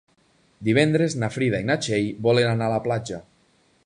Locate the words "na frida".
1.23-1.59